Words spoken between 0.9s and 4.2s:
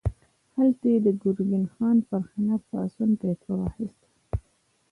یې د ګرګین خان پر خلاف د پاڅون فتوا واخیسته.